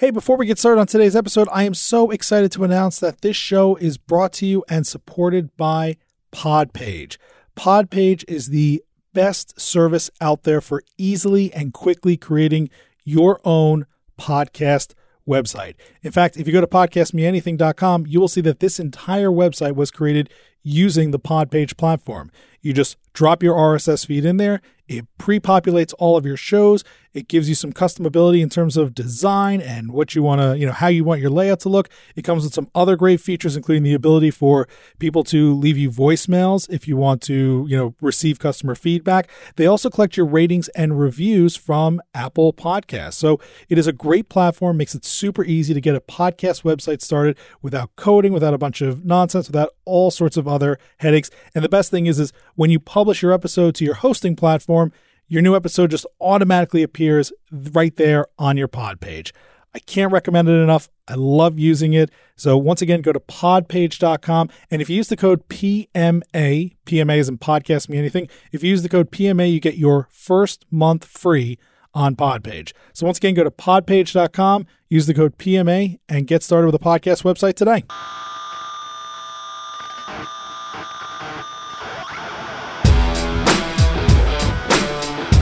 Hey, 0.00 0.12
before 0.12 0.36
we 0.36 0.46
get 0.46 0.60
started 0.60 0.80
on 0.80 0.86
today's 0.86 1.16
episode, 1.16 1.48
I 1.50 1.64
am 1.64 1.74
so 1.74 2.12
excited 2.12 2.52
to 2.52 2.62
announce 2.62 3.00
that 3.00 3.20
this 3.20 3.34
show 3.34 3.74
is 3.74 3.98
brought 3.98 4.32
to 4.34 4.46
you 4.46 4.64
and 4.68 4.86
supported 4.86 5.56
by 5.56 5.96
Podpage. 6.30 7.16
Podpage 7.56 8.22
is 8.28 8.50
the 8.50 8.80
best 9.12 9.60
service 9.60 10.08
out 10.20 10.44
there 10.44 10.60
for 10.60 10.84
easily 10.98 11.52
and 11.52 11.72
quickly 11.72 12.16
creating 12.16 12.70
your 13.02 13.40
own 13.44 13.86
podcast 14.16 14.94
website. 15.26 15.74
In 16.04 16.12
fact, 16.12 16.36
if 16.36 16.46
you 16.46 16.52
go 16.52 16.60
to 16.60 16.68
podcastmeanything.com, 16.68 18.06
you 18.06 18.20
will 18.20 18.28
see 18.28 18.40
that 18.42 18.60
this 18.60 18.78
entire 18.78 19.30
website 19.30 19.74
was 19.74 19.90
created 19.90 20.30
using 20.62 21.10
the 21.10 21.18
Podpage 21.18 21.76
platform. 21.76 22.30
You 22.60 22.72
just 22.72 22.96
drop 23.14 23.42
your 23.42 23.56
RSS 23.56 24.06
feed 24.06 24.24
in 24.24 24.36
there, 24.36 24.60
it 24.86 25.06
pre 25.18 25.40
populates 25.40 25.92
all 25.98 26.16
of 26.16 26.24
your 26.24 26.36
shows. 26.36 26.84
It 27.14 27.28
gives 27.28 27.48
you 27.48 27.54
some 27.54 27.72
customability 27.72 28.40
in 28.42 28.48
terms 28.48 28.76
of 28.76 28.94
design 28.94 29.60
and 29.60 29.92
what 29.92 30.14
you 30.14 30.22
want 30.22 30.40
to, 30.40 30.58
you 30.58 30.66
know, 30.66 30.72
how 30.72 30.88
you 30.88 31.04
want 31.04 31.20
your 31.20 31.30
layout 31.30 31.60
to 31.60 31.68
look. 31.68 31.88
It 32.16 32.22
comes 32.22 32.44
with 32.44 32.54
some 32.54 32.70
other 32.74 32.96
great 32.96 33.20
features, 33.20 33.56
including 33.56 33.82
the 33.82 33.94
ability 33.94 34.30
for 34.30 34.68
people 34.98 35.24
to 35.24 35.54
leave 35.54 35.78
you 35.78 35.90
voicemails 35.90 36.68
if 36.70 36.86
you 36.86 36.96
want 36.96 37.22
to, 37.22 37.66
you 37.68 37.76
know, 37.76 37.94
receive 38.00 38.38
customer 38.38 38.74
feedback. 38.74 39.28
They 39.56 39.66
also 39.66 39.90
collect 39.90 40.16
your 40.16 40.26
ratings 40.26 40.68
and 40.70 40.98
reviews 40.98 41.56
from 41.56 42.00
Apple 42.14 42.52
Podcasts. 42.52 43.14
So 43.14 43.40
it 43.68 43.78
is 43.78 43.86
a 43.86 43.92
great 43.92 44.28
platform, 44.28 44.76
makes 44.76 44.94
it 44.94 45.04
super 45.04 45.44
easy 45.44 45.74
to 45.74 45.80
get 45.80 45.96
a 45.96 46.00
podcast 46.00 46.62
website 46.62 47.02
started 47.02 47.36
without 47.62 47.94
coding, 47.96 48.32
without 48.32 48.54
a 48.54 48.58
bunch 48.58 48.80
of 48.80 49.04
nonsense, 49.04 49.48
without 49.48 49.70
all 49.84 50.10
sorts 50.10 50.36
of 50.36 50.46
other 50.46 50.78
headaches. 50.98 51.30
And 51.54 51.64
the 51.64 51.68
best 51.68 51.90
thing 51.90 52.06
is, 52.06 52.18
is 52.18 52.32
when 52.54 52.70
you 52.70 52.78
publish 52.78 53.22
your 53.22 53.32
episode 53.32 53.74
to 53.76 53.84
your 53.84 53.94
hosting 53.94 54.36
platform, 54.36 54.92
your 55.28 55.42
new 55.42 55.54
episode 55.54 55.90
just 55.90 56.06
automatically 56.20 56.82
appears 56.82 57.32
right 57.50 57.94
there 57.96 58.26
on 58.38 58.56
your 58.56 58.68
Podpage. 58.68 59.32
I 59.74 59.78
can't 59.80 60.12
recommend 60.12 60.48
it 60.48 60.52
enough. 60.52 60.88
I 61.06 61.14
love 61.14 61.58
using 61.58 61.92
it. 61.92 62.10
So 62.36 62.56
once 62.56 62.82
again, 62.82 63.02
go 63.02 63.12
to 63.12 63.20
podpage.com. 63.20 64.50
And 64.70 64.82
if 64.82 64.88
you 64.88 64.96
use 64.96 65.08
the 65.08 65.16
code 65.16 65.46
PMA, 65.48 66.76
PMA 66.86 67.18
is 67.18 67.28
in 67.28 67.38
podcast 67.38 67.88
me 67.88 67.98
anything. 67.98 68.28
If 68.50 68.62
you 68.62 68.70
use 68.70 68.82
the 68.82 68.88
code 68.88 69.10
PMA, 69.10 69.52
you 69.52 69.60
get 69.60 69.76
your 69.76 70.08
first 70.10 70.64
month 70.70 71.04
free 71.04 71.58
on 71.94 72.16
Podpage. 72.16 72.72
So 72.92 73.06
once 73.06 73.18
again, 73.18 73.34
go 73.34 73.44
to 73.44 73.50
podpage.com, 73.50 74.66
use 74.88 75.06
the 75.06 75.14
code 75.14 75.36
PMA, 75.38 75.98
and 76.08 76.26
get 76.26 76.42
started 76.42 76.66
with 76.66 76.74
a 76.74 76.84
podcast 76.84 77.22
website 77.22 77.54
today. 77.54 77.84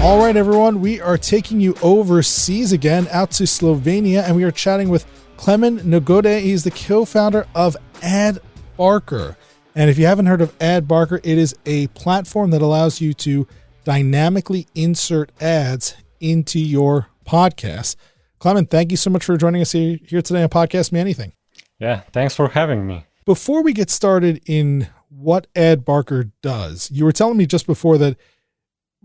All 0.03 0.19
right, 0.21 0.37
everyone, 0.37 0.81
we 0.81 1.01
are 1.01 1.19
taking 1.19 1.61
you 1.61 1.75
overseas 1.83 2.71
again 2.71 3.09
out 3.11 3.33
to 3.33 3.45
Slovenia, 3.45 4.23
and 4.23 4.37
we 4.37 4.45
are 4.45 4.53
chatting 4.53 4.89
with 4.89 5.05
Klemen 5.37 5.81
Nagode. 5.81 6.43
He's 6.43 6.63
the 6.63 6.71
co 6.71 7.05
founder 7.05 7.47
of 7.55 7.77
Ad 8.03 8.39
Barker. 8.77 9.37
And 9.75 9.91
if 9.91 9.99
you 9.99 10.07
haven't 10.07 10.27
heard 10.27 10.43
of 10.43 10.55
Ad 10.61 10.87
Barker, 10.87 11.17
it 11.25 11.39
is 11.39 11.57
a 11.65 11.89
platform 11.89 12.51
that 12.51 12.63
allows 12.63 13.01
you 13.01 13.15
to 13.15 13.49
dynamically 13.85 14.69
insert 14.75 15.33
ads 15.41 15.97
into 16.21 16.61
your 16.61 17.09
podcast. 17.27 17.97
Clement, 18.39 18.71
thank 18.71 18.91
you 18.91 18.97
so 18.97 19.11
much 19.11 19.25
for 19.25 19.37
joining 19.37 19.63
us 19.63 19.73
here, 19.73 19.99
here 20.07 20.23
today 20.23 20.43
on 20.43 20.49
Podcast 20.51 20.93
Me 20.93 21.01
Anything. 21.01 21.33
Yeah, 21.81 22.03
thanks 22.13 22.35
for 22.37 22.49
having 22.51 22.87
me. 22.87 23.07
Before 23.25 23.63
we 23.63 23.73
get 23.73 23.91
started 23.91 24.41
in 24.47 24.89
what 25.09 25.47
Ad 25.57 25.85
Barker 25.85 26.31
does, 26.43 26.91
you 26.93 27.05
were 27.05 27.13
telling 27.13 27.39
me 27.39 27.47
just 27.47 27.67
before 27.67 27.99
that 27.99 28.17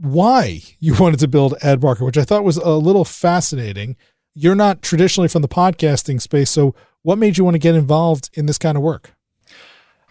why 0.02 0.62
you 0.80 0.96
wanted 1.00 1.20
to 1.20 1.28
build 1.28 1.54
AdBarker, 1.62 2.02
which 2.02 2.18
I 2.18 2.24
thought 2.24 2.44
was 2.44 2.58
a 2.58 2.72
little 2.72 3.06
fascinating. 3.06 3.96
You're 4.34 4.56
not 4.56 4.82
traditionally 4.82 5.28
from 5.28 5.42
the 5.42 5.48
podcasting 5.48 6.22
space, 6.22 6.50
so 6.50 6.74
what 7.04 7.18
made 7.18 7.38
you 7.38 7.44
want 7.44 7.56
to 7.56 7.60
get 7.60 7.76
involved 7.76 8.30
in 8.34 8.46
this 8.46 8.58
kind 8.58 8.78
of 8.78 8.84
work? 8.84 9.14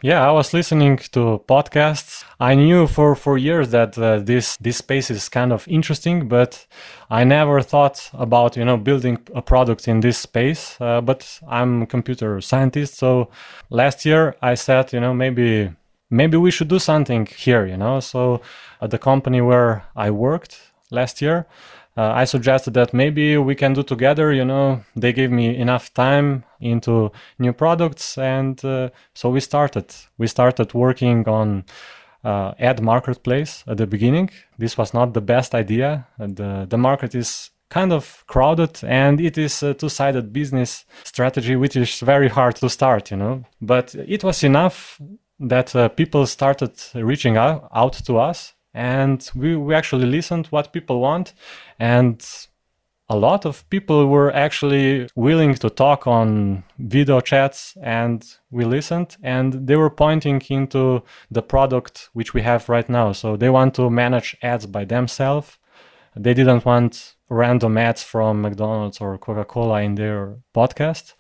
Yeah, 0.03 0.27
I 0.27 0.33
was 0.33 0.55
listening 0.55 0.97
to 1.13 1.45
podcasts. 1.47 2.25
I 2.39 2.55
knew 2.55 2.87
for, 2.87 3.15
for 3.15 3.37
years 3.37 3.69
that 3.71 3.99
uh, 3.99 4.21
this 4.21 4.57
this 4.57 4.79
space 4.79 5.11
is 5.11 5.29
kind 5.29 5.53
of 5.53 5.69
interesting, 5.69 6.27
but 6.27 6.67
I 7.11 7.25
never 7.25 7.61
thought 7.61 8.09
about 8.15 8.57
you 8.57 8.65
know 8.65 8.79
building 8.79 9.19
a 9.35 9.43
product 9.43 9.89
in 9.89 10.01
this 10.01 10.17
space. 10.17 10.81
Uh, 10.81 11.03
but 11.03 11.41
I'm 11.47 11.83
a 11.83 11.87
computer 11.87 12.41
scientist, 12.41 12.97
so 12.97 13.29
last 13.69 14.07
year 14.07 14.37
I 14.41 14.55
said 14.55 14.91
you 14.95 15.01
know 15.01 15.13
maybe 15.13 15.71
maybe 16.11 16.37
we 16.37 16.51
should 16.51 16.69
do 16.69 16.79
something 16.79 17.27
here, 17.27 17.67
you 17.67 17.77
know. 17.77 18.01
So 18.01 18.41
at 18.81 18.91
the 18.91 18.99
company 18.99 19.41
where 19.41 19.85
I 19.97 20.11
worked 20.11 20.73
last 20.91 21.23
year, 21.23 21.47
uh, 21.97 22.13
I 22.13 22.25
suggested 22.25 22.75
that 22.75 22.93
maybe 22.95 23.37
we 23.37 23.55
can 23.55 23.73
do 23.73 23.83
together. 23.83 24.33
You 24.33 24.45
know, 24.45 24.85
they 24.97 25.13
gave 25.13 25.31
me 25.31 25.57
enough 25.57 25.93
time 25.95 26.45
into 26.61 27.11
new 27.39 27.53
products, 27.53 28.19
and 28.19 28.63
uh, 28.65 28.91
so 29.15 29.31
we 29.31 29.41
started. 29.41 29.95
We 30.19 30.27
started 30.27 30.75
working 30.75 31.29
on 31.29 31.65
uh, 32.25 32.53
ad 32.59 32.83
marketplace 32.83 33.65
at 33.67 33.79
the 33.79 33.87
beginning. 33.87 34.31
This 34.59 34.77
was 34.79 34.95
not 34.95 35.15
the 35.15 35.21
best 35.21 35.55
idea. 35.55 36.07
the 36.19 36.67
The 36.69 36.79
market 36.79 37.15
is 37.15 37.51
kind 37.71 37.93
of 37.93 38.25
crowded 38.27 38.83
and 38.83 39.21
it 39.21 39.39
is 39.39 39.63
a 39.63 39.73
two-sided 39.75 40.33
business 40.33 40.85
strategy 41.05 41.55
which 41.55 41.77
is 41.77 42.01
very 42.01 42.29
hard 42.29 42.57
to 42.57 42.69
start 42.69 43.13
you 43.13 43.17
know 43.17 43.45
but 43.61 43.95
it 43.95 44.25
was 44.25 44.43
enough 44.43 45.01
that 45.41 45.75
uh, 45.75 45.89
people 45.89 46.27
started 46.27 46.73
reaching 46.95 47.37
out, 47.37 47.69
out 47.75 47.95
to 47.95 48.19
us 48.19 48.55
and 48.75 49.31
we, 49.35 49.57
we 49.57 49.75
actually 49.75 50.07
listened 50.07 50.47
what 50.49 50.73
people 50.73 51.01
want 51.01 51.33
and 51.79 52.49
a 53.09 53.17
lot 53.17 53.45
of 53.45 53.69
people 53.71 54.07
were 54.07 54.33
actually 54.33 55.09
willing 55.17 55.53
to 55.55 55.69
talk 55.69 56.07
on 56.07 56.63
video 56.79 57.21
chats 57.21 57.77
and 57.83 58.37
we 58.53 58.65
listened 58.65 59.17
and 59.23 59.67
they 59.67 59.75
were 59.75 59.91
pointing 59.91 60.41
into 60.49 61.03
the 61.29 61.43
product 61.43 62.09
which 62.13 62.35
we 62.35 62.43
have 62.43 62.69
right 62.69 62.89
now. 62.89 63.11
So 63.11 63.37
they 63.37 63.51
want 63.51 63.75
to 63.75 63.91
manage 63.91 64.37
ads 64.43 64.67
by 64.67 64.85
themselves. 64.85 65.59
They 66.15 66.35
didn't 66.35 66.65
want 66.65 67.17
random 67.29 67.79
ads 67.79 68.03
from 68.03 68.43
mcdonald's 68.43 69.01
or 69.01 69.17
coca-cola 69.17 69.83
in 69.83 69.95
their 69.95 70.37
podcast 70.55 71.15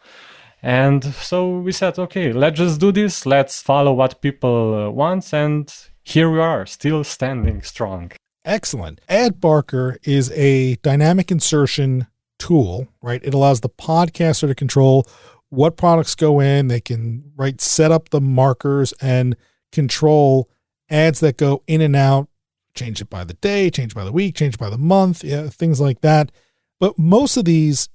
and 0.62 1.04
so 1.04 1.58
we 1.58 1.72
said, 1.72 1.98
okay, 1.98 2.32
let's 2.32 2.58
just 2.58 2.80
do 2.80 2.92
this. 2.92 3.26
Let's 3.26 3.62
follow 3.62 3.92
what 3.92 4.20
people 4.20 4.74
uh, 4.74 4.90
want. 4.90 5.32
And 5.32 5.72
here 6.02 6.30
we 6.30 6.38
are, 6.38 6.66
still 6.66 7.04
standing 7.04 7.62
strong. 7.62 8.12
Excellent. 8.44 9.00
Ad 9.08 9.40
Barker 9.40 9.98
is 10.02 10.30
a 10.32 10.76
dynamic 10.76 11.30
insertion 11.30 12.06
tool, 12.38 12.88
right? 13.02 13.20
It 13.22 13.34
allows 13.34 13.60
the 13.60 13.68
podcaster 13.68 14.48
to 14.48 14.54
control 14.54 15.06
what 15.50 15.76
products 15.76 16.14
go 16.14 16.40
in. 16.40 16.68
They 16.68 16.80
can 16.80 17.32
right 17.36 17.60
set 17.60 17.92
up 17.92 18.10
the 18.10 18.20
markers 18.20 18.92
and 19.00 19.36
control 19.72 20.48
ads 20.88 21.20
that 21.20 21.36
go 21.36 21.62
in 21.66 21.80
and 21.80 21.94
out, 21.94 22.28
change 22.74 23.00
it 23.00 23.10
by 23.10 23.24
the 23.24 23.34
day, 23.34 23.70
change 23.70 23.94
by 23.94 24.04
the 24.04 24.12
week, 24.12 24.36
change 24.36 24.58
by 24.58 24.70
the 24.70 24.78
month, 24.78 25.22
yeah, 25.22 25.48
things 25.48 25.80
like 25.80 26.00
that. 26.00 26.32
But 26.78 26.98
most 26.98 27.36
of 27.36 27.44
these 27.44 27.88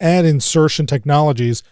ad 0.00 0.24
insertion 0.24 0.86
technologies 0.86 1.62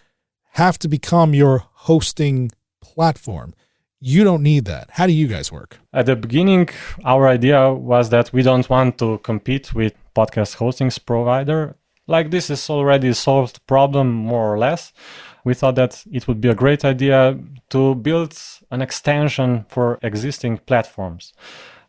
have 0.57 0.79
to 0.79 0.87
become 0.87 1.35
your 1.35 1.63
hosting 1.87 2.51
platform. 2.81 3.53
You 3.99 4.23
don't 4.23 4.41
need 4.41 4.65
that. 4.65 4.89
How 4.89 5.05
do 5.05 5.13
you 5.13 5.27
guys 5.27 5.51
work? 5.51 5.77
At 5.93 6.07
the 6.07 6.15
beginning, 6.15 6.69
our 7.05 7.27
idea 7.27 7.71
was 7.71 8.09
that 8.09 8.33
we 8.33 8.41
don't 8.41 8.67
want 8.67 8.97
to 8.97 9.19
compete 9.19 9.75
with 9.75 9.93
podcast 10.15 10.57
hostings 10.57 10.97
provider. 11.03 11.75
Like 12.07 12.31
this 12.31 12.49
is 12.49 12.69
already 12.71 13.13
solved 13.13 13.65
problem 13.67 14.11
more 14.11 14.51
or 14.51 14.57
less. 14.57 14.93
We 15.43 15.53
thought 15.53 15.75
that 15.75 16.03
it 16.11 16.27
would 16.27 16.41
be 16.41 16.49
a 16.49 16.55
great 16.55 16.83
idea 16.83 17.37
to 17.69 17.93
build 17.93 18.35
an 18.71 18.81
extension 18.81 19.65
for 19.69 19.99
existing 20.01 20.57
platforms. 20.65 21.33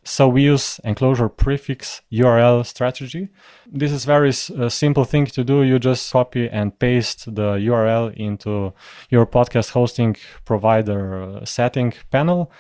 So 0.09 0.27
we 0.27 0.43
use 0.45 0.81
enclosure 0.85 1.29
prefix 1.29 2.01
URL 2.11 2.65
strategy. 2.65 3.29
This 3.71 3.93
is 3.93 4.07
very 4.07 4.33
simple 4.33 5.05
thing 5.05 5.27
to 5.27 5.45
do. 5.45 5.63
You 5.63 5.79
just 5.79 6.11
copy 6.11 6.49
and 6.49 6.77
paste 6.79 7.27
the 7.35 7.59
URL 7.69 8.15
into 8.17 8.73
your 9.11 9.27
podcast 9.27 9.73
hosting 9.73 10.17
provider 10.47 11.23
uh, 11.23 11.45
setting 11.45 11.93
panel, 12.11 12.51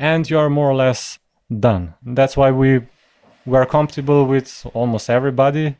and 0.00 0.28
you 0.28 0.36
are 0.36 0.50
more 0.50 0.68
or 0.68 0.74
less 0.74 1.20
done. 1.48 1.94
That's 2.04 2.36
why 2.36 2.50
we 2.50 2.80
were 3.46 3.66
compatible 3.66 4.26
with 4.26 4.66
almost 4.74 5.08
everybody. 5.08 5.76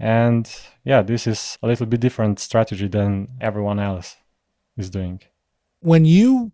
And 0.00 0.50
yeah, 0.84 1.02
this 1.02 1.28
is 1.28 1.58
a 1.62 1.68
little 1.68 1.86
bit 1.86 2.00
different 2.00 2.40
strategy 2.40 2.88
than 2.88 3.28
everyone 3.40 3.78
else 3.78 4.16
is 4.76 4.90
doing. 4.90 5.20
When 5.78 6.04
you 6.04 6.50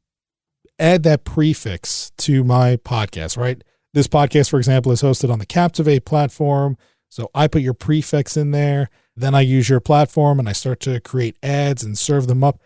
add 0.79 1.03
that 1.05 1.25
prefix 1.25 2.13
to 2.19 2.45
my 2.45 2.77
podcast, 2.77 3.39
right? 3.39 3.65
This 3.97 4.07
podcast, 4.07 4.51
for 4.51 4.59
example, 4.59 4.93
is 4.93 5.01
hosted 5.01 5.33
on 5.33 5.39
the 5.39 5.47
Captivate 5.47 6.05
platform. 6.05 6.77
So 7.09 7.31
I 7.35 7.49
put 7.49 7.63
your 7.63 7.73
prefix 7.73 8.37
in 8.37 8.51
there. 8.51 8.91
Then 9.17 9.35
I 9.35 9.41
use 9.41 9.71
your 9.71 9.81
platform 9.81 10.39
and 10.39 10.47
I 10.47 10.53
start 10.53 10.81
to 10.81 11.01
create 11.01 11.39
ads 11.43 11.83
and 11.83 11.97
serve 11.99 12.27
them 12.27 12.45
up. 12.45 12.61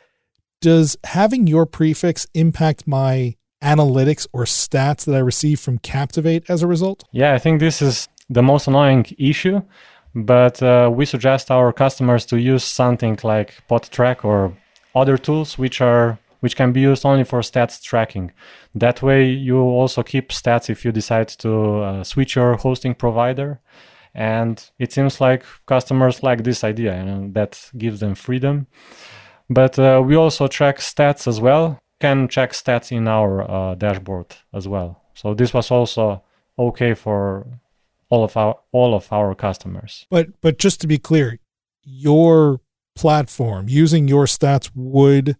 Does 0.61 0.97
having 1.05 1.47
your 1.47 1.67
prefix 1.67 2.27
impact 2.35 2.89
my 2.89 3.37
analytics 3.63 4.27
or 4.33 4.43
stats 4.43 5.05
that 5.05 5.15
I 5.15 5.21
receive 5.21 5.61
from 5.61 5.79
Captivate 5.79 6.51
as 6.51 6.65
a 6.65 6.67
result? 6.67 7.05
Yeah, 7.13 7.33
I 7.33 7.39
think 7.39 7.61
this 7.61 7.81
is 7.81 8.09
the 8.29 8.43
most 8.43 8.67
annoying 8.67 9.07
issue 9.17 9.63
but 10.13 10.61
uh, 10.61 10.91
we 10.93 11.07
suggest 11.07 11.53
our 11.53 11.73
customers 11.73 12.27
to 12.27 12.37
use 12.37 12.65
something 12.65 13.17
like 13.23 13.55
Podtrac 13.71 14.25
or 14.25 14.57
other 14.93 15.17
tools 15.17 15.57
which 15.57 15.81
are 15.81 16.19
which 16.41 16.57
can 16.57 16.73
be 16.73 16.81
used 16.81 17.07
only 17.07 17.25
for 17.25 17.41
stats 17.41 17.83
tracking. 17.83 18.33
That 18.75 19.03
way, 19.03 19.31
you 19.31 19.59
also 19.59 20.03
keep 20.03 20.31
stats 20.31 20.69
if 20.69 20.85
you 20.85 20.93
decide 20.93 21.29
to 21.39 21.81
uh, 21.81 22.05
switch 22.05 22.35
your 22.37 22.57
hosting 22.57 22.95
provider. 22.95 23.61
And 24.15 24.63
it 24.79 24.93
seems 24.93 25.21
like 25.21 25.45
customers 25.67 26.23
like 26.23 26.43
this 26.43 26.65
idea, 26.65 26.93
and 26.95 27.33
that 27.35 27.71
gives 27.79 28.01
them 28.01 28.15
freedom. 28.15 28.67
But 29.49 29.79
uh, 29.79 30.03
we 30.05 30.17
also 30.17 30.49
track 30.49 30.79
stats 30.79 31.29
as 31.29 31.41
well. 31.41 31.79
Can 32.01 32.29
check 32.29 32.53
stats 32.53 32.91
in 32.91 33.07
our 33.07 33.49
uh, 33.49 33.75
dashboard 33.75 34.35
as 34.53 34.67
well. 34.67 35.03
So 35.15 35.35
this 35.35 35.53
was 35.53 35.71
also 35.71 36.23
okay 36.59 36.95
for 36.95 37.47
all 38.09 38.25
of 38.25 38.37
our 38.37 38.57
all 38.73 38.95
of 38.95 39.13
our 39.13 39.35
customers. 39.35 40.07
But 40.11 40.41
but 40.41 40.59
just 40.59 40.81
to 40.81 40.87
be 40.87 40.99
clear, 40.99 41.39
your 41.85 42.61
platform 42.95 43.69
using 43.69 44.09
your 44.09 44.27
stats 44.27 44.71
would 44.75 45.37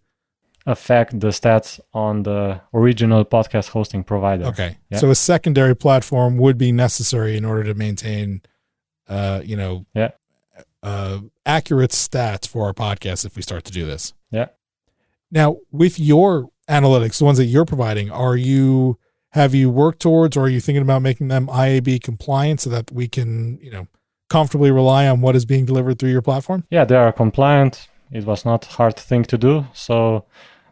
affect 0.65 1.19
the 1.19 1.29
stats 1.29 1.79
on 1.93 2.23
the 2.23 2.61
original 2.73 3.25
podcast 3.25 3.69
hosting 3.69 4.03
provider. 4.03 4.45
Okay. 4.45 4.77
Yeah. 4.89 4.99
So 4.99 5.09
a 5.09 5.15
secondary 5.15 5.75
platform 5.75 6.37
would 6.37 6.57
be 6.57 6.71
necessary 6.71 7.35
in 7.35 7.45
order 7.45 7.63
to 7.63 7.73
maintain 7.73 8.41
uh, 9.07 9.41
you 9.43 9.57
know, 9.57 9.85
yeah. 9.93 10.11
uh 10.83 11.19
accurate 11.45 11.91
stats 11.91 12.47
for 12.47 12.65
our 12.65 12.73
podcast 12.73 13.25
if 13.25 13.35
we 13.35 13.41
start 13.41 13.63
to 13.65 13.71
do 13.71 13.85
this. 13.85 14.13
Yeah. 14.31 14.47
Now, 15.31 15.57
with 15.71 15.99
your 15.99 16.49
analytics, 16.69 17.19
the 17.19 17.25
ones 17.25 17.37
that 17.37 17.45
you're 17.45 17.65
providing, 17.65 18.09
are 18.09 18.35
you 18.35 18.97
have 19.31 19.55
you 19.55 19.69
worked 19.69 20.01
towards 20.01 20.35
or 20.37 20.45
are 20.45 20.49
you 20.49 20.59
thinking 20.59 20.81
about 20.81 21.01
making 21.01 21.29
them 21.29 21.47
IAB 21.47 22.01
compliant 22.01 22.61
so 22.61 22.69
that 22.69 22.91
we 22.91 23.07
can, 23.07 23.59
you 23.61 23.71
know, 23.71 23.87
comfortably 24.29 24.71
rely 24.71 25.07
on 25.07 25.21
what 25.21 25.35
is 25.35 25.45
being 25.45 25.65
delivered 25.65 25.99
through 25.99 26.11
your 26.11 26.21
platform? 26.21 26.65
Yeah, 26.69 26.85
they 26.85 26.95
are 26.95 27.11
compliant. 27.11 27.87
It 28.11 28.25
was 28.25 28.45
not 28.45 28.65
hard 28.65 28.97
thing 28.97 29.23
to 29.25 29.37
do. 29.37 29.65
So 29.73 30.25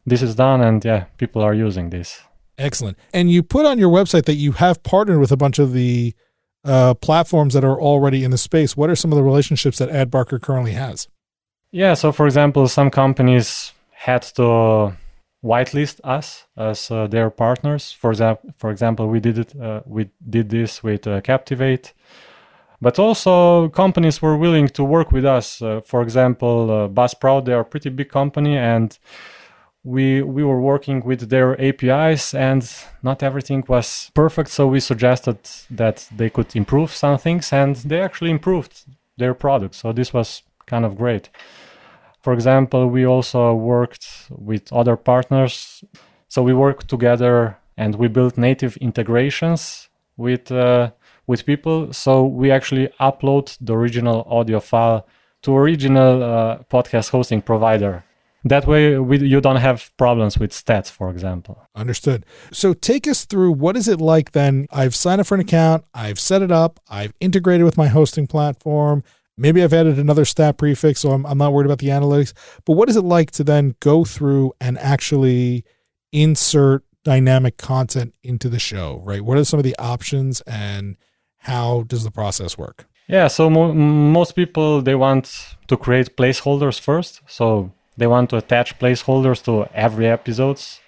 this 0.09 0.21
is 0.21 0.35
done 0.35 0.61
and 0.61 0.83
yeah, 0.83 1.05
people 1.17 1.41
are 1.41 1.53
using 1.53 1.89
this. 1.89 2.21
Excellent. 2.57 2.97
And 3.13 3.31
you 3.31 3.41
put 3.41 3.65
on 3.65 3.79
your 3.79 3.89
website 3.89 4.25
that 4.25 4.35
you 4.35 4.51
have 4.53 4.83
partnered 4.83 5.19
with 5.19 5.31
a 5.31 5.37
bunch 5.37 5.59
of 5.59 5.71
the 5.71 6.13
uh, 6.65 6.93
platforms 6.95 7.53
that 7.53 7.63
are 7.63 7.79
already 7.79 8.23
in 8.23 8.31
the 8.31 8.37
space. 8.37 8.75
What 8.75 8.89
are 8.89 8.95
some 8.95 9.11
of 9.11 9.15
the 9.15 9.23
relationships 9.23 9.77
that 9.77 9.89
AdBarker 9.89 10.41
currently 10.41 10.73
has? 10.73 11.07
Yeah, 11.71 11.93
so 11.93 12.11
for 12.11 12.25
example, 12.25 12.67
some 12.67 12.89
companies 12.89 13.73
had 13.91 14.23
to 14.23 14.93
whitelist 15.43 16.01
us 16.03 16.47
as 16.57 16.91
uh, 16.91 17.07
their 17.07 17.29
partners. 17.29 17.91
For 17.91 18.11
example, 18.11 18.49
for 18.57 18.71
example, 18.71 19.07
we 19.07 19.19
did 19.19 19.37
it. 19.37 19.59
Uh, 19.59 19.81
we 19.85 20.09
did 20.29 20.49
this 20.49 20.83
with 20.83 21.07
uh, 21.07 21.21
Captivate, 21.21 21.93
but 22.81 22.99
also 22.99 23.69
companies 23.69 24.21
were 24.21 24.37
willing 24.37 24.67
to 24.69 24.83
work 24.83 25.11
with 25.11 25.25
us. 25.25 25.61
Uh, 25.61 25.81
for 25.81 26.01
example, 26.01 26.71
uh, 26.71 26.87
Buzzsprout, 26.87 27.45
they 27.45 27.53
are 27.53 27.61
a 27.61 27.65
pretty 27.65 27.89
big 27.89 28.09
company, 28.09 28.57
and 28.57 28.97
we 29.83 30.21
we 30.21 30.43
were 30.43 30.61
working 30.61 31.03
with 31.05 31.29
their 31.29 31.59
APIs, 31.59 32.33
and 32.33 32.69
not 33.01 33.23
everything 33.23 33.63
was 33.67 34.11
perfect. 34.13 34.49
So 34.49 34.67
we 34.67 34.79
suggested 34.79 35.37
that 35.71 36.07
they 36.15 36.29
could 36.29 36.55
improve 36.55 36.91
some 36.91 37.17
things, 37.17 37.53
and 37.53 37.75
they 37.75 38.01
actually 38.01 38.31
improved 38.31 38.85
their 39.17 39.33
product. 39.33 39.75
So 39.75 39.93
this 39.93 40.13
was 40.13 40.43
kind 40.65 40.85
of 40.85 40.97
great. 40.97 41.29
For 42.21 42.33
example, 42.33 42.87
we 42.87 43.05
also 43.05 43.53
worked 43.53 44.27
with 44.29 44.71
other 44.73 44.95
partners. 44.97 45.83
So 46.27 46.43
we 46.43 46.53
worked 46.53 46.87
together 46.87 47.57
and 47.77 47.95
we 47.95 48.07
built 48.07 48.37
native 48.37 48.77
integrations 48.77 49.89
with 50.17 50.51
uh, 50.51 50.91
with 51.27 51.45
people. 51.45 51.93
So 51.93 52.25
we 52.25 52.51
actually 52.51 52.89
upload 52.99 53.57
the 53.61 53.73
original 53.73 54.27
audio 54.29 54.59
file 54.59 55.07
to 55.43 55.55
original 55.55 56.23
uh, 56.23 56.57
podcast 56.69 57.09
hosting 57.11 57.41
provider. 57.41 58.03
That 58.45 58.67
way, 58.67 58.97
we, 58.97 59.19
you 59.19 59.41
don't 59.41 59.57
have 59.57 59.91
problems 59.97 60.39
with 60.39 60.51
stats, 60.51 60.89
for 60.89 61.09
example. 61.09 61.67
Understood. 61.75 62.25
So, 62.51 62.73
take 62.73 63.07
us 63.07 63.25
through 63.25 63.51
what 63.51 63.75
is 63.75 63.87
it 63.87 63.99
like 63.99 64.31
then? 64.31 64.65
I've 64.71 64.95
signed 64.95 65.19
up 65.19 65.27
for 65.27 65.35
an 65.35 65.41
account, 65.41 65.83
I've 65.93 66.19
set 66.19 66.41
it 66.41 66.51
up, 66.51 66.79
I've 66.89 67.13
integrated 67.19 67.65
with 67.65 67.77
my 67.77 67.87
hosting 67.87 68.27
platform, 68.27 69.03
Maybe 69.39 69.63
I've 69.63 69.73
added 69.73 69.97
another 69.97 70.25
stat 70.25 70.57
prefix, 70.57 70.99
so 70.99 71.11
I'm, 71.11 71.25
I'm 71.25 71.37
not 71.37 71.53
worried 71.53 71.65
about 71.65 71.79
the 71.79 71.87
analytics. 71.87 72.33
But 72.65 72.73
what 72.73 72.89
is 72.89 72.97
it 72.97 73.03
like 73.05 73.31
to 73.31 73.43
then 73.45 73.75
go 73.79 74.03
through 74.03 74.51
and 74.59 74.77
actually 74.77 75.63
insert 76.11 76.83
dynamic 77.05 77.55
content 77.55 78.13
into 78.21 78.49
the 78.49 78.59
show, 78.59 79.01
right? 79.05 79.21
What 79.21 79.37
are 79.37 79.45
some 79.45 79.57
of 79.57 79.63
the 79.63 79.77
options 79.79 80.41
and 80.41 80.97
how 81.37 81.83
does 81.83 82.03
the 82.03 82.11
process 82.11 82.57
work? 82.57 82.85
Yeah, 83.07 83.27
so 83.27 83.49
mo- 83.49 83.73
most 83.73 84.35
people 84.35 84.81
they 84.81 84.95
want 84.95 85.55
to 85.67 85.77
create 85.77 86.17
placeholders 86.17 86.77
first. 86.77 87.21
So 87.25 87.71
they 87.99 88.07
want 88.07 88.29
to 88.29 88.37
attach 88.37 88.79
placeholders 88.79 89.43
to 89.43 89.67
every 89.73 90.07
episodes 90.07 90.79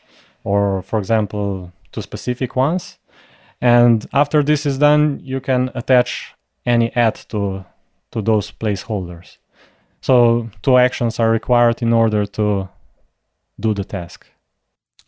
or 0.43 0.81
for 0.81 0.97
example 0.97 1.71
to 1.91 2.01
specific 2.01 2.55
ones. 2.55 2.97
And 3.59 4.07
after 4.13 4.41
this 4.41 4.65
is 4.65 4.77
done, 4.77 5.19
you 5.21 5.39
can 5.39 5.69
attach 5.75 6.33
any 6.65 6.87
ad 6.95 7.15
to 7.29 7.65
to 8.11 8.21
those 8.21 8.51
placeholders. 8.51 9.37
So 10.01 10.49
two 10.63 10.77
actions 10.77 11.19
are 11.19 11.29
required 11.29 11.81
in 11.81 11.93
order 11.93 12.25
to 12.25 12.69
do 13.59 13.73
the 13.73 13.83
task. 13.83 14.25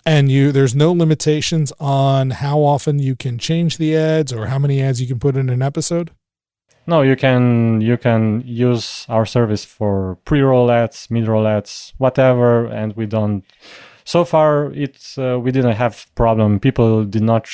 And 0.05 0.29
you 0.29 0.51
there's 0.51 0.75
no 0.75 0.91
limitations 0.91 1.71
on 1.79 2.31
how 2.43 2.59
often 2.59 2.99
you 2.99 3.15
can 3.15 3.37
change 3.37 3.77
the 3.77 3.95
ads 3.95 4.31
or 4.33 4.47
how 4.47 4.59
many 4.59 4.81
ads 4.81 5.01
you 5.01 5.07
can 5.07 5.19
put 5.19 5.37
in 5.37 5.49
an 5.49 5.61
episode? 5.61 6.11
No, 6.85 7.01
you 7.01 7.15
can 7.15 7.79
you 7.81 7.97
can 7.97 8.43
use 8.45 9.05
our 9.07 9.25
service 9.25 9.63
for 9.63 10.17
pre-roll 10.25 10.69
ads, 10.69 11.09
mid-roll 11.09 11.47
ads, 11.47 11.93
whatever, 11.97 12.65
and 12.65 12.93
we 12.95 13.05
don't. 13.05 13.43
So 14.03 14.25
far, 14.25 14.71
it's 14.73 15.17
uh, 15.17 15.39
we 15.41 15.51
didn't 15.51 15.75
have 15.75 16.07
problem. 16.15 16.59
People 16.59 17.05
did 17.05 17.23
not, 17.23 17.47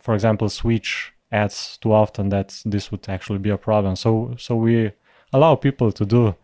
for 0.00 0.14
example, 0.14 0.50
switch 0.50 1.12
ads 1.30 1.78
too 1.78 1.92
often 1.92 2.28
that 2.28 2.60
this 2.66 2.90
would 2.90 3.08
actually 3.08 3.38
be 3.38 3.48
a 3.50 3.56
problem. 3.56 3.96
So 3.96 4.34
so 4.38 4.54
we 4.54 4.92
allow 5.32 5.54
people 5.54 5.90
to 5.92 6.04
do 6.04 6.34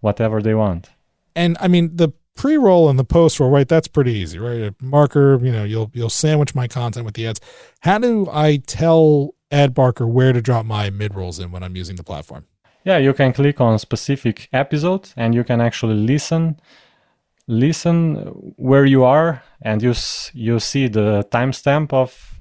whatever 0.00 0.40
they 0.40 0.54
want. 0.54 0.88
And 1.36 1.58
I 1.60 1.68
mean 1.68 1.96
the 1.96 2.08
pre-roll 2.34 2.88
and 2.88 2.98
the 2.98 3.04
post-roll, 3.04 3.50
right? 3.50 3.68
That's 3.68 3.88
pretty 3.88 4.12
easy, 4.12 4.38
right? 4.38 4.62
A 4.62 4.74
marker, 4.80 5.38
you 5.44 5.52
know, 5.52 5.64
you'll 5.64 5.90
you'll 5.92 6.08
sandwich 6.08 6.54
my 6.54 6.66
content 6.66 7.04
with 7.04 7.14
the 7.14 7.26
ads. 7.26 7.40
How 7.80 7.98
do 7.98 8.26
I 8.32 8.62
tell 8.66 9.34
AdBarker 9.50 10.08
where 10.08 10.32
to 10.32 10.42
drop 10.42 10.66
my 10.66 10.90
mid-rolls 10.90 11.38
in 11.38 11.50
when 11.50 11.62
I'm 11.62 11.76
using 11.76 11.96
the 11.96 12.04
platform? 12.04 12.46
Yeah, 12.84 12.98
you 12.98 13.12
can 13.12 13.32
click 13.32 13.60
on 13.60 13.78
specific 13.78 14.48
episode 14.52 15.10
and 15.16 15.34
you 15.34 15.44
can 15.44 15.60
actually 15.60 15.94
listen 15.94 16.60
listen 17.48 18.16
where 18.56 18.84
you 18.84 19.04
are 19.04 19.42
and 19.62 19.82
you 19.82 19.94
you 20.34 20.60
see 20.60 20.86
the 20.86 21.26
timestamp 21.30 21.92
of 21.92 22.40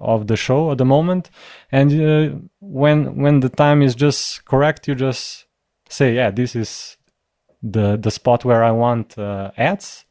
of 0.00 0.26
the 0.28 0.36
show 0.36 0.70
at 0.72 0.78
the 0.78 0.84
moment. 0.84 1.30
And 1.72 1.90
uh, 1.92 2.38
when 2.60 3.16
when 3.16 3.40
the 3.40 3.48
time 3.48 3.82
is 3.82 3.94
just 3.94 4.44
correct 4.44 4.88
you 4.88 4.94
just 4.94 5.46
say 5.88 6.14
yeah 6.14 6.30
this 6.30 6.54
is 6.56 6.96
the 7.62 7.96
the 7.96 8.10
spot 8.10 8.44
where 8.44 8.62
i 8.64 8.70
want 8.70 9.18
uh, 9.18 9.50
ads. 9.56 10.04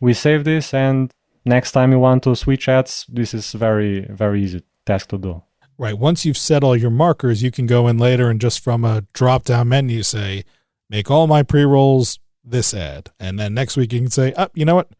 We 0.00 0.12
save 0.12 0.44
this 0.44 0.74
and 0.74 1.10
next 1.44 1.72
time 1.72 1.92
you 1.92 1.98
want 1.98 2.22
to 2.24 2.36
switch 2.36 2.68
ads 2.68 3.06
this 3.08 3.32
is 3.34 3.52
very 3.52 4.06
very 4.10 4.42
easy 4.42 4.62
task 4.84 5.08
to 5.08 5.18
do 5.18 5.42
right 5.78 5.98
once 5.98 6.24
you've 6.24 6.36
set 6.36 6.64
all 6.64 6.76
your 6.76 6.90
markers 6.90 7.42
you 7.42 7.50
can 7.50 7.66
go 7.66 7.86
in 7.86 7.98
later 7.98 8.30
and 8.30 8.40
just 8.40 8.60
from 8.60 8.84
a 8.84 9.02
drop 9.12 9.44
down 9.44 9.68
menu 9.68 10.02
say 10.02 10.44
make 10.88 11.10
all 11.10 11.26
my 11.26 11.42
pre-rolls 11.42 12.18
this 12.44 12.72
ad 12.72 13.10
and 13.18 13.38
then 13.38 13.54
next 13.54 13.76
week 13.76 13.92
you 13.92 14.00
can 14.00 14.10
say 14.10 14.32
oh, 14.36 14.48
you 14.54 14.64
know 14.64 14.76
what 14.76 14.90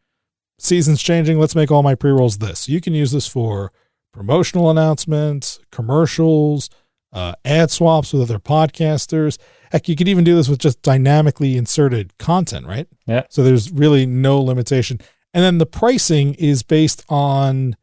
season's 0.59 1.02
changing 1.02 1.38
let's 1.38 1.54
make 1.54 1.71
all 1.71 1.83
my 1.83 1.95
pre-rolls 1.95 2.38
this 2.38 2.68
you 2.68 2.80
can 2.80 2.95
use 2.95 3.12
this 3.12 3.26
for 3.26 3.73
promotional 4.16 4.71
announcements, 4.71 5.61
commercials, 5.71 6.71
uh, 7.12 7.35
ad 7.45 7.71
swaps 7.71 8.14
with 8.14 8.23
other 8.23 8.38
podcasters. 8.38 9.37
Heck, 9.71 9.88
you 9.88 9.95
could 9.95 10.09
even 10.09 10.25
do 10.25 10.35
this 10.35 10.49
with 10.49 10.59
just 10.59 10.80
dynamically 10.80 11.56
inserted 11.56 12.16
content, 12.18 12.66
right? 12.66 12.88
Yeah. 13.06 13.25
So 13.28 13.42
there's 13.42 13.71
really 13.71 14.06
no 14.06 14.40
limitation. 14.40 15.00
And 15.35 15.45
then 15.45 15.59
the 15.59 15.66
pricing 15.66 16.33
is 16.35 16.62
based 16.62 17.04
on 17.11 17.76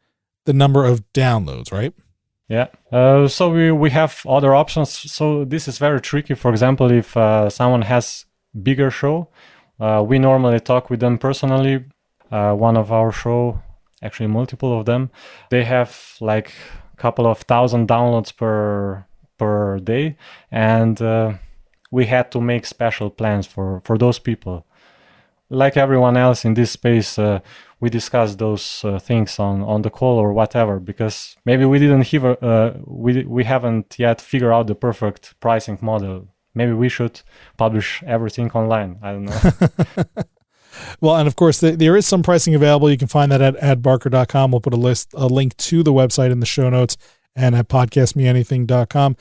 the 0.46 0.54
number 0.54 0.86
of 0.86 1.04
downloads, 1.14 1.72
right? 1.72 1.94
Yeah. 2.50 2.68
Uh, 2.92 3.28
so 3.28 3.50
we, 3.50 3.72
we 3.72 3.90
have 3.92 4.22
other 4.28 4.54
options. 4.54 4.90
So 4.90 5.46
this 5.46 5.68
is 5.68 5.78
very 5.78 6.02
tricky. 6.02 6.36
For 6.36 6.52
example, 6.52 6.92
if 6.92 7.16
uh, 7.16 7.50
someone 7.50 7.84
has 7.84 8.26
bigger 8.62 8.92
show, 8.92 9.30
uh, 9.80 10.04
we 10.06 10.20
normally 10.20 10.60
talk 10.60 10.90
with 10.90 11.00
them 11.00 11.18
personally. 11.18 11.86
Uh, 12.32 12.54
one 12.54 12.78
of 12.78 12.92
our 12.92 13.12
show 13.12 13.62
actually 14.04 14.28
multiple 14.28 14.78
of 14.78 14.86
them. 14.86 15.10
They 15.50 15.64
have 15.64 16.18
like 16.20 16.52
a 16.94 16.98
couple 16.98 17.26
of 17.26 17.40
thousand 17.40 17.88
downloads 17.88 18.36
per 18.36 19.06
per 19.38 19.80
day, 19.80 20.18
and 20.52 21.02
uh, 21.02 21.34
we 21.92 22.06
had 22.06 22.32
to 22.32 22.42
make 22.42 22.66
special 22.66 23.10
plans 23.10 23.48
for 23.48 23.82
for 23.86 23.98
those 23.98 24.20
people. 24.20 24.66
Like 25.54 25.78
everyone 25.78 26.18
else 26.18 26.46
in 26.46 26.54
this 26.54 26.72
space, 26.72 27.20
uh, 27.20 27.40
we 27.80 27.90
discussed 27.90 28.40
those 28.40 28.84
uh, 28.84 29.00
things 29.00 29.40
on, 29.40 29.62
on 29.62 29.82
the 29.82 29.90
call 29.90 30.18
or 30.18 30.34
whatever 30.34 30.80
because 30.80 31.36
maybe 31.46 31.66
we 31.66 31.80
didn't 31.80 32.08
have 32.08 32.26
uh, 32.44 32.74
we 32.86 33.24
we 33.24 33.44
haven't 33.44 33.96
yet 34.00 34.22
figured 34.22 34.52
out 34.52 34.68
the 34.68 34.76
perfect 34.76 35.40
pricing 35.40 35.78
model 35.82 36.28
maybe 36.56 36.74
we 36.74 36.90
should 36.90 37.22
publish 37.58 38.04
everything 38.06 38.52
online. 38.52 39.00
I 39.02 39.12
don't 39.12 39.26
know. 39.26 40.04
well, 41.02 41.16
and 41.16 41.28
of 41.28 41.36
course, 41.36 41.60
the, 41.60 41.72
there 41.72 41.96
is 41.96 42.06
some 42.06 42.24
pricing 42.24 42.56
available. 42.56 42.90
You 42.90 42.98
can 42.98 43.08
find 43.08 43.32
that 43.32 43.42
at 43.42 43.56
adbarker.com. 43.58 44.52
We'll 44.52 44.62
put 44.62 44.74
a 44.74 44.78
list, 44.78 45.10
a 45.14 45.28
link 45.28 45.58
to 45.58 45.84
the 45.84 45.94
website 45.94 46.32
in 46.32 46.40
the 46.40 46.46
show 46.46 46.70
notes 46.70 46.98
and 47.36 47.56
at 47.56 47.68
podcastmeanything.com. 47.68 49.18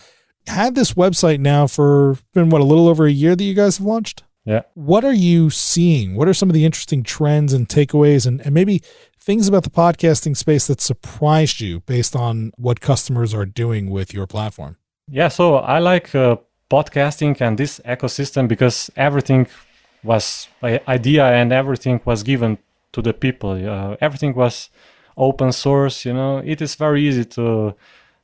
Had 0.47 0.75
this 0.75 0.95
website 0.95 1.39
now 1.39 1.67
for 1.67 2.19
been 2.35 2.51
what 2.51 2.61
a 2.61 2.65
little 2.65 2.89
over 2.89 3.07
a 3.07 3.13
year 3.13 3.37
that 3.37 3.45
you 3.45 3.55
guys 3.55 3.79
have 3.79 3.87
launched. 3.87 4.25
Yeah. 4.45 4.63
What 4.75 5.05
are 5.05 5.13
you 5.13 5.51
seeing? 5.51 6.17
What 6.17 6.29
are 6.29 6.35
some 6.35 6.51
of 6.51 6.55
the 6.55 6.65
interesting 6.65 7.03
trends 7.03 7.53
and 7.53 7.69
takeaways 7.69 8.27
and, 8.27 8.41
and 8.41 8.53
maybe 8.53 8.83
things 9.19 9.47
about 9.47 9.63
the 9.63 9.71
podcasting 9.71 10.37
space 10.37 10.67
that 10.67 10.81
surprised 10.81 11.61
you 11.61 11.81
based 11.81 12.17
on 12.17 12.53
what 12.57 12.81
customers 12.81 13.33
are 13.33 13.47
doing 13.47 13.89
with 13.89 14.13
your 14.13 14.27
platform? 14.27 14.77
Yeah, 15.09 15.29
so 15.29 15.57
I 15.57 15.79
like 15.79 16.15
uh, 16.15 16.37
podcasting 16.71 17.41
and 17.41 17.57
this 17.57 17.81
ecosystem 17.85 18.49
because 18.49 18.91
everything 18.97 19.47
was 20.03 20.49
idea 20.63 21.27
and 21.27 21.53
everything 21.53 22.01
was 22.05 22.23
given 22.23 22.59
to 22.93 23.03
the 23.03 23.13
people. 23.13 23.53
Uh, 23.53 23.97
everything 24.01 24.35
was 24.35 24.71
open 25.17 25.53
source. 25.53 26.05
You 26.05 26.15
know, 26.15 26.39
it 26.39 26.61
is 26.61 26.75
very 26.75 27.07
easy 27.07 27.25
to 27.37 27.75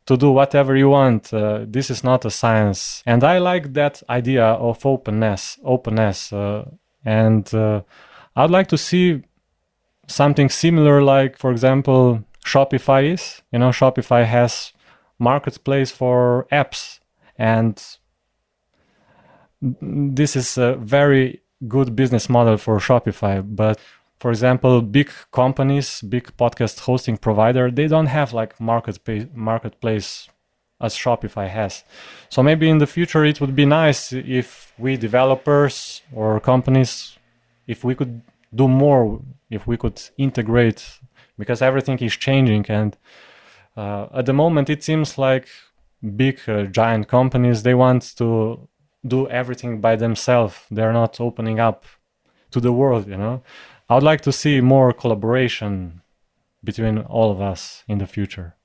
to 0.08 0.16
do 0.16 0.30
whatever 0.30 0.74
you 0.74 0.88
want. 0.88 1.32
Uh, 1.34 1.66
this 1.68 1.90
is 1.90 2.02
not 2.02 2.24
a 2.24 2.30
science, 2.30 3.02
and 3.04 3.22
I 3.22 3.36
like 3.38 3.74
that 3.74 4.02
idea 4.08 4.44
of 4.44 4.84
openness. 4.86 5.58
Openness, 5.62 6.32
uh, 6.32 6.64
and 7.04 7.54
uh, 7.54 7.82
I'd 8.34 8.50
like 8.50 8.68
to 8.68 8.78
see 8.78 9.22
something 10.06 10.48
similar, 10.48 11.02
like 11.02 11.36
for 11.36 11.50
example, 11.50 12.24
Shopify 12.42 13.12
is. 13.12 13.42
You 13.52 13.58
know, 13.58 13.68
Shopify 13.68 14.24
has 14.24 14.72
marketplace 15.18 15.90
for 15.90 16.46
apps, 16.50 17.00
and 17.36 17.76
this 19.60 20.36
is 20.36 20.56
a 20.56 20.76
very 20.76 21.42
good 21.66 21.94
business 21.94 22.30
model 22.30 22.56
for 22.56 22.78
Shopify, 22.78 23.44
but 23.44 23.78
for 24.18 24.30
example, 24.30 24.82
big 24.82 25.10
companies, 25.32 26.00
big 26.02 26.36
podcast 26.36 26.80
hosting 26.80 27.16
provider, 27.16 27.70
they 27.70 27.86
don't 27.86 28.06
have 28.06 28.32
like 28.32 28.60
marketplace 28.60 29.26
marketplace 29.34 30.28
as 30.80 30.94
Shopify 30.94 31.48
has. 31.48 31.84
So 32.28 32.42
maybe 32.42 32.68
in 32.68 32.78
the 32.78 32.86
future 32.86 33.24
it 33.24 33.40
would 33.40 33.54
be 33.54 33.64
nice 33.64 34.12
if 34.12 34.72
we 34.78 34.96
developers 34.96 36.02
or 36.12 36.40
companies, 36.40 37.18
if 37.66 37.84
we 37.84 37.94
could 37.94 38.22
do 38.54 38.68
more, 38.68 39.20
if 39.50 39.66
we 39.66 39.76
could 39.76 40.00
integrate, 40.16 41.00
because 41.36 41.62
everything 41.62 41.98
is 41.98 42.16
changing 42.16 42.66
and 42.68 42.96
uh, 43.76 44.06
at 44.14 44.26
the 44.26 44.32
moment 44.32 44.70
it 44.70 44.82
seems 44.82 45.18
like 45.18 45.48
big 46.16 46.40
uh, 46.48 46.64
giant 46.64 47.08
companies 47.08 47.62
they 47.62 47.74
want 47.74 48.16
to 48.16 48.68
do 49.06 49.28
everything 49.28 49.80
by 49.80 49.96
themselves. 49.96 50.56
They're 50.70 50.92
not 50.92 51.20
opening 51.20 51.60
up 51.60 51.84
to 52.50 52.60
the 52.60 52.72
world, 52.72 53.06
you 53.06 53.16
know. 53.16 53.42
I 53.88 53.94
would 53.94 54.02
like 54.02 54.20
to 54.22 54.32
see 54.32 54.60
more 54.60 54.92
collaboration 54.92 56.02
between 56.62 56.98
all 56.98 57.30
of 57.30 57.40
us 57.40 57.84
in 57.88 57.98
the 57.98 58.06
future. 58.06 58.56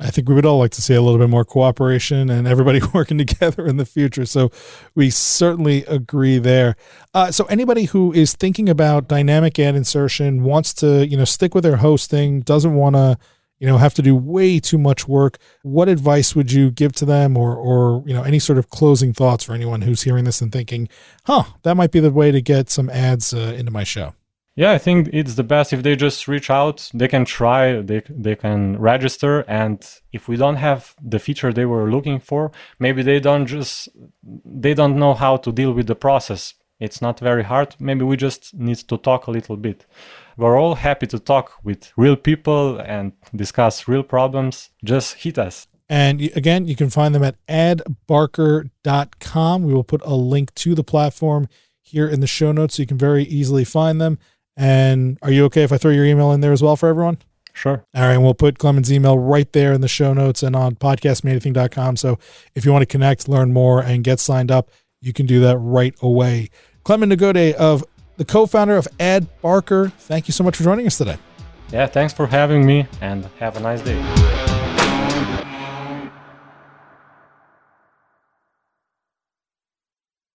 I 0.00 0.10
think 0.10 0.28
we 0.28 0.34
would 0.34 0.46
all 0.46 0.58
like 0.58 0.70
to 0.72 0.82
see 0.82 0.94
a 0.94 1.02
little 1.02 1.18
bit 1.18 1.28
more 1.28 1.44
cooperation 1.44 2.30
and 2.30 2.46
everybody 2.46 2.80
working 2.94 3.18
together 3.18 3.66
in 3.66 3.78
the 3.78 3.86
future. 3.86 4.26
So 4.26 4.50
we 4.94 5.10
certainly 5.10 5.84
agree 5.86 6.38
there. 6.38 6.76
Uh, 7.14 7.32
so 7.32 7.46
anybody 7.46 7.84
who 7.84 8.12
is 8.12 8.34
thinking 8.34 8.68
about 8.68 9.08
dynamic 9.08 9.58
ad 9.58 9.74
insertion 9.74 10.44
wants 10.44 10.72
to, 10.74 11.06
you 11.06 11.16
know, 11.16 11.24
stick 11.24 11.54
with 11.54 11.64
their 11.64 11.78
hosting, 11.78 12.42
doesn't 12.42 12.74
want 12.74 12.94
to 12.94 13.18
you 13.60 13.66
know 13.66 13.78
have 13.78 13.94
to 13.94 14.02
do 14.02 14.14
way 14.14 14.60
too 14.60 14.78
much 14.78 15.08
work 15.08 15.36
what 15.62 15.88
advice 15.88 16.36
would 16.36 16.52
you 16.52 16.70
give 16.70 16.92
to 16.92 17.04
them 17.04 17.36
or 17.36 17.56
or 17.56 18.04
you 18.06 18.14
know 18.14 18.22
any 18.22 18.38
sort 18.38 18.56
of 18.56 18.70
closing 18.70 19.12
thoughts 19.12 19.42
for 19.42 19.52
anyone 19.52 19.82
who's 19.82 20.02
hearing 20.02 20.22
this 20.22 20.40
and 20.40 20.52
thinking 20.52 20.88
huh 21.24 21.42
that 21.64 21.76
might 21.76 21.90
be 21.90 21.98
the 21.98 22.12
way 22.12 22.30
to 22.30 22.40
get 22.40 22.70
some 22.70 22.88
ads 22.88 23.34
uh, 23.34 23.54
into 23.58 23.72
my 23.72 23.82
show 23.82 24.14
yeah 24.58 24.72
i 24.72 24.78
think 24.78 25.08
it's 25.12 25.36
the 25.40 25.48
best 25.54 25.72
if 25.72 25.82
they 25.82 25.96
just 25.96 26.28
reach 26.28 26.50
out 26.50 26.90
they 27.00 27.08
can 27.14 27.24
try 27.24 27.80
they, 27.80 28.02
they 28.08 28.36
can 28.44 28.78
register 28.78 29.34
and 29.48 29.78
if 30.12 30.28
we 30.28 30.36
don't 30.36 30.60
have 30.68 30.94
the 31.02 31.18
feature 31.18 31.52
they 31.52 31.68
were 31.72 31.90
looking 31.90 32.18
for 32.20 32.50
maybe 32.78 33.02
they 33.02 33.20
don't 33.20 33.46
just 33.46 33.88
they 34.62 34.74
don't 34.74 34.98
know 35.02 35.14
how 35.14 35.36
to 35.36 35.50
deal 35.52 35.72
with 35.72 35.86
the 35.86 36.00
process 36.06 36.54
it's 36.80 37.00
not 37.00 37.20
very 37.20 37.44
hard 37.44 37.74
maybe 37.78 38.04
we 38.04 38.16
just 38.16 38.54
need 38.54 38.80
to 38.90 38.96
talk 38.98 39.26
a 39.26 39.30
little 39.30 39.56
bit 39.56 39.86
we're 40.38 40.58
all 40.58 40.76
happy 40.76 41.06
to 41.08 41.18
talk 41.18 41.52
with 41.64 41.92
real 41.96 42.14
people 42.14 42.78
and 42.78 43.10
discuss 43.34 43.88
real 43.88 44.04
problems. 44.04 44.70
Just 44.84 45.16
hit 45.16 45.36
us. 45.36 45.66
And 45.88 46.20
again, 46.36 46.68
you 46.68 46.76
can 46.76 46.90
find 46.90 47.12
them 47.12 47.24
at 47.24 47.44
adbarker.com. 47.48 49.62
We 49.64 49.74
will 49.74 49.82
put 49.82 50.00
a 50.04 50.14
link 50.14 50.54
to 50.54 50.76
the 50.76 50.84
platform 50.84 51.48
here 51.82 52.08
in 52.08 52.20
the 52.20 52.28
show 52.28 52.52
notes 52.52 52.76
so 52.76 52.82
you 52.82 52.86
can 52.86 52.98
very 52.98 53.24
easily 53.24 53.64
find 53.64 54.00
them. 54.00 54.20
And 54.58 55.18
are 55.22 55.30
you 55.30 55.44
okay 55.46 55.62
if 55.62 55.72
I 55.72 55.78
throw 55.78 55.92
your 55.92 56.04
email 56.04 56.32
in 56.32 56.40
there 56.40 56.52
as 56.52 56.62
well 56.62 56.76
for 56.76 56.88
everyone? 56.88 57.18
Sure. 57.54 57.84
All 57.94 58.02
right. 58.02 58.12
And 58.12 58.22
we'll 58.22 58.34
put 58.34 58.58
Clement's 58.58 58.90
email 58.90 59.18
right 59.18 59.50
there 59.52 59.72
in 59.72 59.80
the 59.80 59.88
show 59.88 60.12
notes 60.12 60.42
and 60.42 60.54
on 60.54 60.74
podcastmeanything.com. 60.74 61.96
So 61.96 62.18
if 62.54 62.64
you 62.64 62.72
want 62.72 62.82
to 62.82 62.86
connect, 62.86 63.28
learn 63.28 63.52
more, 63.52 63.80
and 63.80 64.04
get 64.04 64.20
signed 64.20 64.50
up, 64.50 64.70
you 65.00 65.12
can 65.12 65.26
do 65.26 65.40
that 65.40 65.56
right 65.58 65.94
away. 66.02 66.50
Clement 66.82 67.12
Nagode 67.12 67.52
of 67.54 67.84
the 68.16 68.24
co 68.24 68.46
founder 68.46 68.76
of 68.76 68.88
Ad 68.98 69.28
Barker. 69.40 69.90
Thank 69.98 70.28
you 70.28 70.32
so 70.32 70.42
much 70.42 70.56
for 70.56 70.64
joining 70.64 70.86
us 70.86 70.98
today. 70.98 71.18
Yeah, 71.72 71.86
thanks 71.86 72.12
for 72.12 72.26
having 72.26 72.66
me 72.66 72.86
and 73.00 73.24
have 73.38 73.56
a 73.56 73.60
nice 73.60 73.80
day. 73.82 74.47